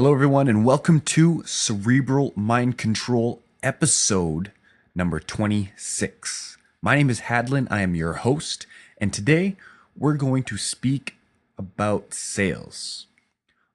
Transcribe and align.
Hello, 0.00 0.14
everyone, 0.14 0.48
and 0.48 0.64
welcome 0.64 1.02
to 1.02 1.42
Cerebral 1.44 2.32
Mind 2.34 2.78
Control 2.78 3.42
episode 3.62 4.50
number 4.94 5.20
26. 5.20 6.56
My 6.80 6.94
name 6.94 7.10
is 7.10 7.20
Hadlen. 7.20 7.68
I 7.70 7.82
am 7.82 7.94
your 7.94 8.14
host, 8.14 8.64
and 8.96 9.12
today 9.12 9.58
we're 9.94 10.14
going 10.14 10.42
to 10.44 10.56
speak 10.56 11.16
about 11.58 12.14
sales. 12.14 13.08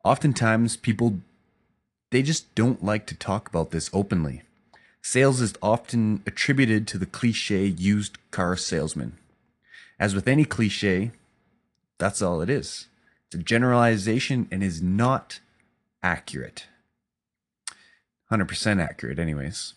Oftentimes, 0.04 0.78
people 0.78 1.20
they 2.10 2.24
just 2.24 2.56
don't 2.56 2.84
like 2.84 3.06
to 3.06 3.16
talk 3.16 3.48
about 3.48 3.70
this 3.70 3.92
openly. 3.94 4.42
Sales 5.04 5.42
is 5.42 5.54
often 5.62 6.24
attributed 6.26 6.88
to 6.88 6.98
the 6.98 7.06
cliche 7.06 7.68
used 7.68 8.18
car 8.32 8.58
salesman. 8.58 9.16
As 10.00 10.16
with 10.16 10.28
any 10.28 10.44
cliche, 10.44 11.12
that's 12.00 12.24
all 12.24 12.42
it 12.42 12.50
is. 12.50 12.88
It's 13.28 13.36
a 13.36 13.44
generalization 13.44 14.48
and 14.50 14.64
is 14.64 14.82
not 14.82 15.40
accurate. 16.06 16.68
100% 18.32 18.82
accurate, 18.82 19.18
anyways. 19.18 19.74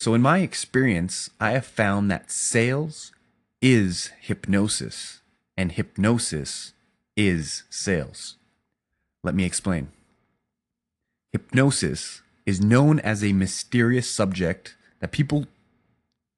So, 0.00 0.14
in 0.14 0.22
my 0.22 0.38
experience, 0.38 1.28
I 1.38 1.50
have 1.50 1.66
found 1.66 2.10
that 2.10 2.30
sales 2.30 3.12
is 3.60 4.10
hypnosis, 4.20 5.20
and 5.56 5.72
hypnosis 5.72 6.72
is 7.16 7.64
sales. 7.68 8.36
Let 9.22 9.34
me 9.34 9.44
explain. 9.44 9.88
Hypnosis 11.32 12.22
is 12.46 12.62
known 12.62 12.98
as 13.00 13.22
a 13.22 13.32
mysterious 13.32 14.08
subject 14.08 14.74
that 15.00 15.12
people 15.12 15.46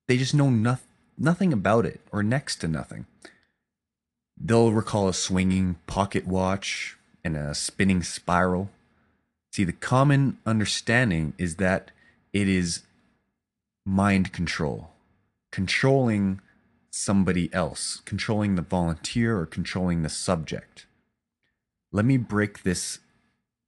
they 0.09 0.17
just 0.17 0.35
know 0.35 0.51
nothing 0.51 0.89
nothing 1.17 1.53
about 1.53 1.85
it 1.85 2.01
or 2.11 2.23
next 2.23 2.57
to 2.57 2.67
nothing. 2.67 3.07
They'll 4.37 4.73
recall 4.73 5.07
a 5.07 5.15
swinging 5.15 5.77
pocket 5.87 6.27
watch 6.27 6.97
and 7.23 7.37
a 7.37 7.55
spinning 7.55 8.03
spiral. 8.03 8.71
See, 9.51 9.65
the 9.65 9.73
common 9.73 10.39
understanding 10.47 11.35
is 11.39 11.57
that 11.57 11.91
it 12.33 12.49
is 12.49 12.83
mind 13.85 14.33
control, 14.33 14.91
controlling 15.51 16.41
somebody 16.91 17.53
else, 17.53 18.01
controlling 18.05 18.55
the 18.55 18.63
volunteer 18.63 19.39
or 19.39 19.47
controlling 19.47 20.03
the 20.03 20.09
subject. 20.09 20.87
Let 21.93 22.05
me 22.05 22.17
break 22.17 22.63
this 22.63 23.01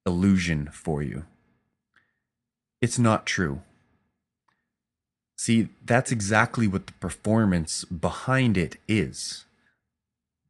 illusion 0.07 0.69
for 0.73 1.03
you. 1.03 1.25
It's 2.81 2.99
not 2.99 3.27
true. 3.27 3.63
See, 5.37 5.69
that's 5.85 6.13
exactly 6.13 6.69
what 6.69 6.87
the 6.87 6.93
performance 6.95 7.85
behind 7.85 8.57
it 8.57 8.77
is. 8.87 9.45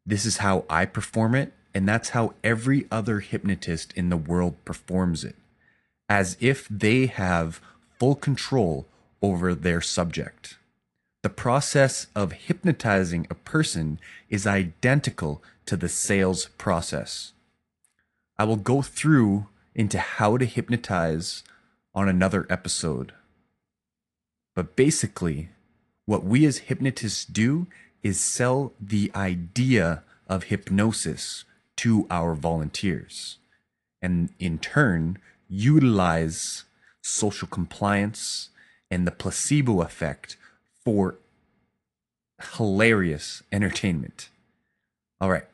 This 0.05 0.27
is 0.27 0.39
how 0.39 0.65
I 0.69 0.85
perform 0.85 1.35
it, 1.35 1.55
and 1.75 1.89
that's 1.89 2.11
how 2.11 2.35
every 2.45 2.87
other 2.91 3.21
hypnotist 3.21 3.93
in 3.95 4.09
the 4.11 4.17
world 4.17 4.63
performs 4.65 5.25
it, 5.25 5.37
as 6.09 6.37
if 6.41 6.69
they 6.69 7.07
have 7.07 7.61
full 7.99 8.15
control 8.15 8.87
over 9.23 9.55
their 9.55 9.81
subject. 9.81 10.59
The 11.23 11.31
process 11.31 12.09
of 12.17 12.33
hypnotizing 12.33 13.27
a 13.31 13.35
person 13.35 14.01
is 14.29 14.47
identical 14.47 15.43
to 15.67 15.77
the 15.77 15.89
sales 15.89 16.47
process. 16.59 17.33
I 18.39 18.45
will 18.45 18.57
go 18.57 18.83
through 18.83 19.47
into 19.75 19.99
how 19.99 20.37
to 20.37 20.45
hypnotize 20.45 21.45
on 21.95 22.09
another 22.09 22.47
episode. 22.51 23.13
But 24.55 24.77
basically, 24.77 25.51
what 26.05 26.25
we 26.25 26.45
as 26.45 26.59
hypnotists 26.59 27.25
do 27.25 27.67
is 28.03 28.21
sell 28.21 28.73
the 28.81 29.11
idea 29.15 30.03
of 30.29 30.45
hypnosis 30.45 31.45
to 31.79 32.07
our 32.11 32.35
volunteers 32.35 33.39
and 34.01 34.31
in 34.39 34.59
turn 34.59 35.19
utilize 35.49 36.65
social 37.03 37.49
compliance 37.49 38.51
and 38.91 39.07
the 39.07 39.11
placebo 39.11 39.81
effect 39.81 40.37
for 40.85 41.17
hilarious 42.57 43.43
entertainment. 43.53 44.29
All 45.21 45.31
right. 45.31 45.47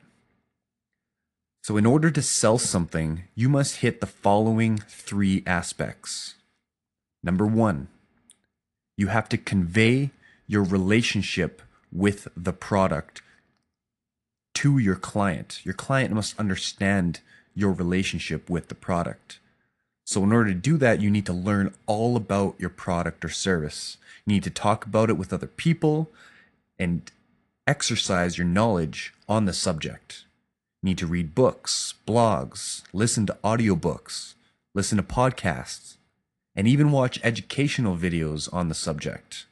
So, 1.61 1.77
in 1.77 1.85
order 1.85 2.09
to 2.09 2.21
sell 2.21 2.57
something, 2.57 3.23
you 3.35 3.47
must 3.47 3.77
hit 3.77 4.01
the 4.01 4.07
following 4.07 4.79
three 4.87 5.43
aspects. 5.45 6.35
Number 7.21 7.45
one, 7.45 7.89
you 8.97 9.07
have 9.07 9.29
to 9.29 9.37
convey 9.37 10.11
your 10.47 10.63
relationship 10.63 11.61
with 11.91 12.27
the 12.35 12.53
product 12.53 13.21
to 14.59 14.77
your 14.77 14.97
client. 14.97 15.61
Your 15.63 15.73
client 15.73 16.13
must 16.13 16.37
understand 16.37 17.21
your 17.55 17.71
relationship 17.71 18.49
with 18.49 18.67
the 18.67 18.75
product. 18.75 19.39
So, 20.03 20.21
in 20.21 20.33
order 20.33 20.49
to 20.49 20.59
do 20.59 20.75
that, 20.75 20.99
you 20.99 21.09
need 21.09 21.25
to 21.27 21.33
learn 21.33 21.73
all 21.87 22.17
about 22.17 22.55
your 22.59 22.69
product 22.69 23.23
or 23.23 23.29
service. 23.29 23.95
You 24.25 24.33
need 24.33 24.43
to 24.43 24.49
talk 24.49 24.85
about 24.85 25.09
it 25.09 25.17
with 25.17 25.31
other 25.31 25.47
people 25.47 26.11
and 26.77 27.09
exercise 27.65 28.37
your 28.37 28.47
knowledge 28.47 29.13
on 29.29 29.45
the 29.45 29.53
subject. 29.53 30.25
You 30.81 30.87
need 30.87 30.97
to 30.97 31.07
read 31.07 31.35
books, 31.35 31.93
blogs, 32.05 32.83
listen 32.91 33.25
to 33.27 33.37
audiobooks, 33.41 34.33
listen 34.73 34.97
to 34.97 35.03
podcasts, 35.03 35.95
and 36.53 36.67
even 36.67 36.91
watch 36.91 37.17
educational 37.23 37.95
videos 37.95 38.53
on 38.53 38.67
the 38.67 38.75
subject. 38.75 39.45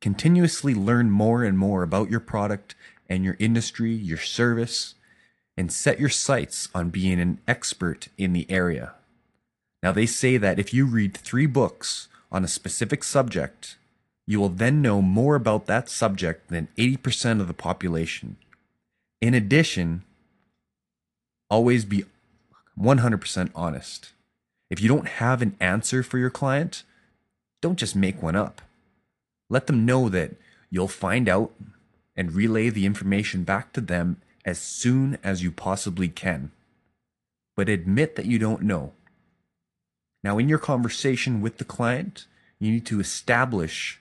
Continuously 0.00 0.76
learn 0.76 1.10
more 1.10 1.42
and 1.42 1.58
more 1.58 1.82
about 1.82 2.08
your 2.08 2.20
product 2.20 2.76
and 3.08 3.24
your 3.24 3.36
industry, 3.38 3.92
your 3.92 4.18
service, 4.18 4.94
and 5.56 5.72
set 5.72 6.00
your 6.00 6.08
sights 6.08 6.68
on 6.74 6.90
being 6.90 7.20
an 7.20 7.38
expert 7.46 8.08
in 8.18 8.32
the 8.32 8.50
area. 8.50 8.94
Now, 9.82 9.92
they 9.92 10.06
say 10.06 10.36
that 10.36 10.58
if 10.58 10.72
you 10.72 10.86
read 10.86 11.16
three 11.16 11.46
books 11.46 12.08
on 12.32 12.44
a 12.44 12.48
specific 12.48 13.04
subject, 13.04 13.76
you 14.26 14.40
will 14.40 14.48
then 14.48 14.80
know 14.80 15.02
more 15.02 15.34
about 15.34 15.66
that 15.66 15.88
subject 15.88 16.48
than 16.48 16.68
80% 16.78 17.40
of 17.40 17.48
the 17.48 17.54
population. 17.54 18.36
In 19.20 19.34
addition, 19.34 20.02
always 21.50 21.84
be 21.84 22.04
100% 22.78 23.50
honest. 23.54 24.12
If 24.70 24.80
you 24.80 24.88
don't 24.88 25.08
have 25.08 25.42
an 25.42 25.56
answer 25.60 26.02
for 26.02 26.18
your 26.18 26.30
client, 26.30 26.82
don't 27.60 27.78
just 27.78 27.94
make 27.94 28.22
one 28.22 28.36
up. 28.36 28.62
Let 29.50 29.66
them 29.66 29.86
know 29.86 30.08
that 30.08 30.32
you'll 30.70 30.88
find 30.88 31.28
out 31.28 31.52
and 32.16 32.32
relay 32.32 32.70
the 32.70 32.86
information 32.86 33.44
back 33.44 33.72
to 33.72 33.80
them 33.80 34.20
as 34.44 34.58
soon 34.58 35.18
as 35.22 35.42
you 35.42 35.50
possibly 35.50 36.08
can. 36.08 36.52
But 37.56 37.68
admit 37.68 38.16
that 38.16 38.26
you 38.26 38.38
don't 38.38 38.62
know. 38.62 38.92
Now, 40.22 40.38
in 40.38 40.48
your 40.48 40.58
conversation 40.58 41.40
with 41.40 41.58
the 41.58 41.64
client, 41.64 42.26
you 42.58 42.72
need 42.72 42.86
to 42.86 43.00
establish 43.00 44.00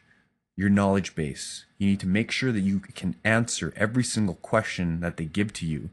your 0.56 0.70
knowledge 0.70 1.16
base. 1.16 1.66
You 1.78 1.88
need 1.88 2.00
to 2.02 2.08
make 2.08 2.32
sure 2.32 2.52
that 2.52 2.62
you 2.62 2.80
can 2.80 3.16
answer 3.24 3.74
every 3.76 4.04
single 4.04 4.36
question 4.36 5.00
that 5.02 5.18
they 5.18 5.26
give 5.26 5.52
to 5.54 5.66
you. 5.66 5.90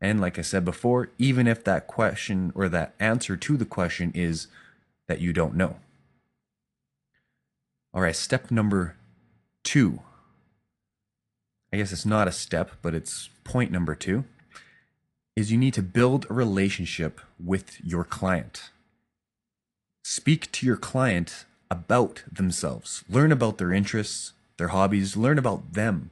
And 0.00 0.20
like 0.20 0.38
I 0.38 0.42
said 0.42 0.64
before, 0.64 1.10
even 1.18 1.46
if 1.46 1.64
that 1.64 1.86
question 1.86 2.52
or 2.54 2.68
that 2.68 2.94
answer 2.98 3.36
to 3.36 3.56
the 3.56 3.64
question 3.64 4.12
is 4.14 4.48
that 5.06 5.20
you 5.20 5.32
don't 5.32 5.54
know. 5.54 5.76
All 7.94 8.02
right, 8.02 8.16
step 8.16 8.50
number 8.50 8.96
two. 9.62 10.00
I 11.76 11.78
guess 11.78 11.92
it's 11.92 12.06
not 12.06 12.26
a 12.26 12.32
step, 12.32 12.70
but 12.80 12.94
it's 12.94 13.28
point 13.44 13.70
number 13.70 13.94
two 13.94 14.24
is 15.36 15.52
you 15.52 15.58
need 15.58 15.74
to 15.74 15.82
build 15.82 16.24
a 16.30 16.32
relationship 16.32 17.20
with 17.38 17.84
your 17.84 18.02
client. 18.02 18.70
Speak 20.02 20.50
to 20.52 20.64
your 20.64 20.78
client 20.78 21.44
about 21.70 22.22
themselves, 22.32 23.04
learn 23.10 23.30
about 23.30 23.58
their 23.58 23.74
interests, 23.74 24.32
their 24.56 24.68
hobbies, 24.68 25.18
learn 25.18 25.36
about 25.38 25.74
them, 25.74 26.08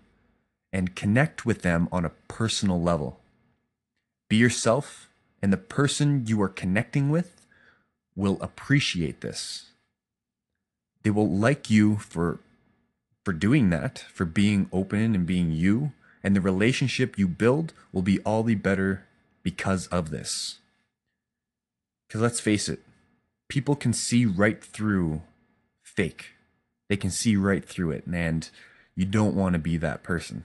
and 0.71 0.95
connect 0.95 1.47
with 1.47 1.63
them 1.63 1.89
on 1.91 2.05
a 2.05 2.13
personal 2.29 2.79
level. 2.79 3.19
Be 4.29 4.37
yourself, 4.37 5.09
and 5.41 5.51
the 5.51 5.57
person 5.57 6.27
you 6.27 6.43
are 6.43 6.49
connecting 6.51 7.09
with 7.09 7.47
will 8.15 8.37
appreciate 8.43 9.23
this. 9.23 9.71
They 11.05 11.11
will 11.11 11.31
like 11.31 11.71
you 11.71 11.97
for 11.97 12.41
for 13.25 13.33
doing 13.33 13.71
that, 13.71 14.05
for 14.13 14.25
being 14.25 14.69
open 14.73 15.15
and 15.15 15.27
being 15.27 15.51
you, 15.51 15.93
and 16.23 16.37
the 16.37 16.41
relationship 16.41 17.19
you 17.19 17.27
build 17.27 17.73
will 17.93 18.03
be 18.03 18.21
all 18.21 18.43
the 18.43 18.55
better 18.55 19.05
because 19.43 19.87
of 19.89 20.11
this. 20.11 20.59
Cuz 22.09 22.21
let's 22.21 22.41
face 22.41 22.69
it, 22.69 22.81
people 23.49 23.75
can 23.75 23.93
see 23.93 24.25
right 24.27 24.63
through 24.63 25.23
fake. 25.83 26.33
They 26.89 26.97
can 26.97 27.11
see 27.11 27.37
right 27.37 27.65
through 27.65 27.93
it 27.93 28.07
and 28.07 28.49
you 28.95 29.05
don't 29.05 29.35
want 29.35 29.55
to 29.55 29.59
be 29.59 29.77
that 29.79 30.03
person. 30.03 30.45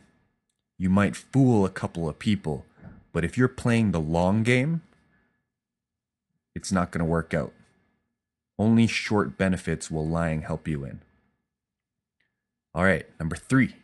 You 0.78 0.90
might 0.90 1.16
fool 1.16 1.66
a 1.66 1.70
couple 1.70 2.08
of 2.08 2.20
people, 2.20 2.66
but 3.12 3.26
if 3.26 3.38
you're 3.38 3.48
playing 3.48 3.92
the 3.92 4.00
long 4.00 4.44
game, 4.44 4.81
it's 6.56 6.72
not 6.72 6.92
going 6.92 7.00
to 7.00 7.06
work 7.06 7.34
out. 7.34 7.54
Only 8.58 8.88
short 8.88 9.38
benefits 9.38 9.92
will 9.92 10.08
lying 10.08 10.42
help 10.42 10.68
you 10.68 10.84
in. 10.84 11.02
All 12.74 12.83
right, 12.83 13.06
number 13.19 13.36
three, 13.36 13.75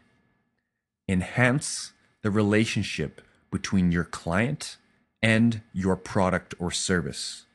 enhance 1.09 1.93
the 2.21 2.31
relationship 2.31 3.21
between 3.51 3.91
your 3.91 4.03
client 4.03 4.77
and 5.21 5.61
your 5.73 5.95
product 5.95 6.53
or 6.59 6.71
service. 6.71 7.45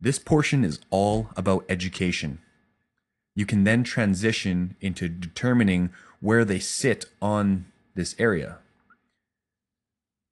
This 0.00 0.18
portion 0.18 0.64
is 0.64 0.80
all 0.90 1.28
about 1.36 1.64
education. 1.68 2.40
You 3.36 3.46
can 3.46 3.64
then 3.64 3.84
transition 3.84 4.74
into 4.80 5.08
determining 5.08 5.90
where 6.20 6.44
they 6.44 6.58
sit 6.58 7.04
on 7.20 7.66
this 7.94 8.16
area. 8.18 8.58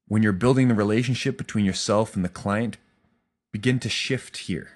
When 0.09 0.25
you're 0.25 0.33
building 0.33 0.67
the 0.67 0.75
relationship 0.75 1.39
between 1.39 1.65
yourself 1.65 2.17
and 2.17 2.25
the 2.25 2.29
client, 2.29 2.79
begin 3.53 3.79
to 3.79 3.89
shift 3.89 4.39
here. 4.39 4.71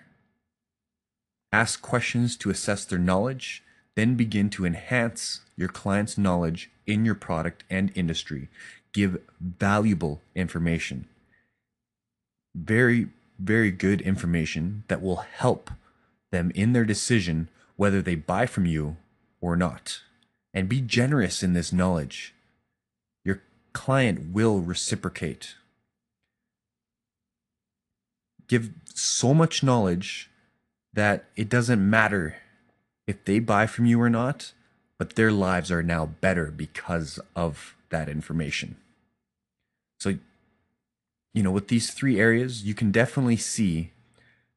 Ask 1.53 1.82
questions 1.82 2.37
to 2.37 2.50
assess 2.50 2.85
their 2.85 3.00
knowledge, 3.00 3.63
then 3.96 4.14
begin 4.17 4.50
to 4.50 4.67
enhance 4.67 5.41
your 5.56 5.69
client's 5.69 6.19
knowledge 6.19 6.70
in 6.87 7.05
your 7.05 7.14
product 7.14 7.64
and 7.70 7.93
industry. 7.94 8.49
Give 8.93 9.20
valuable 9.41 10.20
information. 10.35 11.08
Very, 12.55 13.08
very 13.38 13.70
good 13.70 14.00
information 14.00 14.85
that 14.88 15.02
will 15.02 15.17
help 15.17 15.70
them 16.31 16.50
in 16.55 16.73
their 16.73 16.85
decision 16.85 17.49
whether 17.76 18.00
they 18.02 18.14
buy 18.14 18.46
from 18.46 18.67
you 18.67 18.96
or 19.41 19.56
not. 19.56 20.00
And 20.52 20.69
be 20.69 20.81
generous 20.81 21.43
in 21.43 21.52
this 21.52 21.73
knowledge. 21.73 22.32
Your 23.25 23.43
client 23.73 24.32
will 24.32 24.61
reciprocate. 24.61 25.55
Give 28.47 28.70
so 28.94 29.35
much 29.35 29.64
knowledge 29.64 30.31
that 30.93 31.25
it 31.35 31.49
doesn't 31.49 31.90
matter 31.90 32.37
if 33.06 33.25
they 33.25 33.39
buy 33.39 33.67
from 33.67 33.87
you 33.87 34.01
or 34.01 34.11
not, 34.11 34.53
but 34.99 35.17
their 35.17 35.33
lives 35.33 35.71
are 35.71 35.83
now 35.83 36.06
better 36.06 36.51
because 36.51 37.19
of 37.35 37.75
that 37.91 38.09
information. 38.09 38.77
So, 40.01 40.19
you 41.33 41.43
know, 41.43 41.51
with 41.51 41.69
these 41.69 41.91
three 41.91 42.19
areas, 42.19 42.65
you 42.65 42.75
can 42.75 42.91
definitely 42.91 43.37
see 43.37 43.91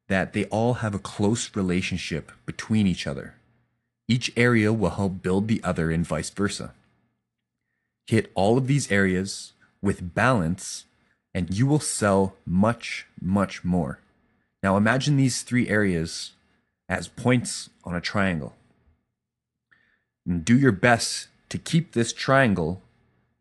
that 0.08 0.32
they 0.32 0.46
all 0.46 0.74
have 0.74 0.94
a 0.94 0.98
close 0.98 1.54
relationship 1.54 2.32
between 2.46 2.86
each 2.86 3.06
other. 3.06 3.34
Each 4.08 4.32
area 4.36 4.72
will 4.72 4.90
help 4.90 5.22
build 5.22 5.48
the 5.48 5.62
other 5.62 5.90
and 5.90 6.06
vice 6.06 6.30
versa. 6.30 6.72
Hit 8.06 8.30
all 8.34 8.56
of 8.56 8.66
these 8.66 8.90
areas 8.90 9.52
with 9.82 10.14
balance, 10.14 10.86
and 11.34 11.54
you 11.54 11.66
will 11.66 11.80
sell 11.80 12.36
much, 12.46 13.06
much 13.20 13.64
more. 13.64 14.00
Now 14.62 14.76
imagine 14.76 15.16
these 15.16 15.42
three 15.42 15.68
areas 15.68 16.32
as 16.88 17.08
points 17.08 17.70
on 17.84 17.94
a 17.94 18.00
triangle. 18.00 18.54
And 20.26 20.44
do 20.44 20.58
your 20.58 20.72
best 20.72 21.28
to 21.48 21.58
keep 21.58 21.92
this 21.92 22.12
triangle 22.12 22.82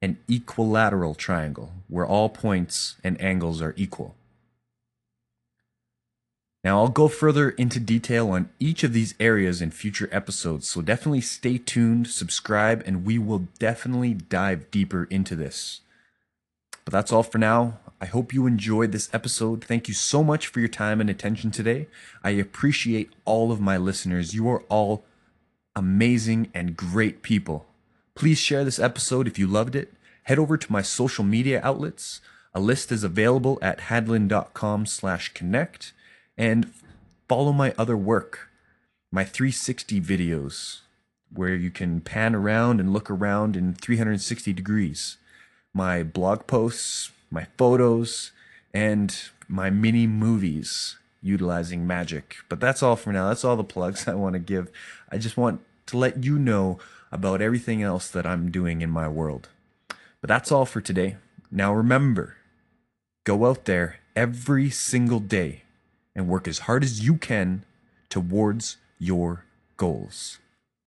an 0.02 0.18
equilateral 0.28 1.16
triangle 1.16 1.72
where 1.88 2.06
all 2.06 2.30
points 2.30 2.96
and 3.04 3.20
angles 3.20 3.62
are 3.62 3.74
equal. 3.78 4.16
Now, 6.64 6.80
I'll 6.80 6.90
go 6.90 7.08
further 7.08 7.52
into 7.52 7.80
detail 7.80 8.30
on 8.30 8.50
each 8.60 8.84
of 8.84 8.92
these 8.92 9.16
areas 9.20 9.62
in 9.62 9.72
future 9.72 10.10
episodes, 10.12 10.68
so 10.68 10.82
definitely 10.82 11.22
stay 11.22 11.58
tuned, 11.58 12.08
subscribe, 12.08 12.84
and 12.86 13.06
we 13.06 13.18
will 13.18 13.48
definitely 13.58 14.14
dive 14.14 14.70
deeper 14.70 15.06
into 15.06 15.36
this. 15.36 15.82
But 16.84 16.92
that's 16.92 17.12
all 17.12 17.24
for 17.24 17.38
now. 17.38 17.80
I 18.00 18.06
hope 18.06 18.34
you 18.34 18.46
enjoyed 18.46 18.92
this 18.92 19.10
episode. 19.12 19.64
Thank 19.64 19.88
you 19.88 19.94
so 19.96 20.24
much 20.24 20.48
for 20.48 20.60
your 20.60 20.70
time 20.70 21.02
and 21.02 21.10
attention 21.10 21.50
today. 21.50 21.88
I 22.24 22.32
appreciate 22.32 23.12
all 23.26 23.52
of 23.52 23.60
my 23.60 23.78
listeners. 23.78 24.36
You 24.36 24.48
are 24.50 24.62
all 24.70 25.04
amazing 25.76 26.52
and 26.54 26.78
great 26.78 27.24
people. 27.24 27.66
Please 28.14 28.38
share 28.38 28.64
this 28.64 28.78
episode 28.80 29.28
if 29.28 29.40
you 29.40 29.48
loved 29.48 29.76
it. 29.76 29.94
Head 30.24 30.38
over 30.38 30.58
to 30.58 30.72
my 30.72 30.84
social 30.84 31.24
media 31.24 31.60
outlets. 31.64 32.22
A 32.54 32.60
list 32.60 32.92
is 32.92 33.04
available 33.04 33.58
at 33.62 33.80
hadlen.com 33.80 34.86
slash 34.86 35.34
connect 35.34 35.94
and 36.38 36.72
follow 37.28 37.52
my 37.52 37.74
other 37.78 37.98
work, 37.98 38.50
my 39.12 39.24
360 39.24 40.02
videos, 40.02 40.82
where 41.34 41.56
you 41.56 41.72
can 41.72 42.02
pan 42.02 42.36
around 42.36 42.80
and 42.80 42.94
look 42.94 43.10
around 43.10 43.56
in 43.56 43.74
360 43.74 44.54
degrees, 44.54 45.18
my 45.74 46.04
blog 46.04 46.46
posts, 46.48 47.12
my 47.30 47.48
photos, 47.58 48.32
and 48.74 49.16
my 49.48 49.70
mini 49.70 50.08
movies 50.08 50.98
utilizing 51.22 51.86
magic. 51.88 52.38
But 52.50 52.60
that's 52.60 52.84
all 52.84 52.96
for 52.96 53.12
now. 53.12 53.28
That's 53.28 53.44
all 53.44 53.56
the 53.56 53.64
plugs 53.64 54.08
I 54.08 54.16
want 54.16 54.34
to 54.34 54.40
give. 54.40 54.70
I 55.12 55.18
just 55.18 55.38
want 55.38 55.62
to 55.88 55.98
let 55.98 56.24
you 56.24 56.38
know 56.38 56.80
about 57.12 57.42
everything 57.42 57.82
else 57.82 58.10
that 58.10 58.26
I'm 58.26 58.52
doing 58.52 58.82
in 58.82 58.90
my 58.90 59.08
world. 59.08 59.50
But 60.22 60.28
that's 60.28 60.52
all 60.52 60.66
for 60.66 60.82
today. 60.82 61.18
Now 61.50 61.74
remember, 61.74 62.38
go 63.24 63.46
out 63.46 63.66
there 63.66 64.00
every 64.16 64.70
single 64.70 65.20
day 65.20 65.64
and 66.16 66.28
work 66.28 66.48
as 66.48 66.60
hard 66.60 66.84
as 66.84 67.06
you 67.06 67.16
can 67.16 67.64
towards 68.10 68.78
your 69.00 69.46
goals. 69.78 70.40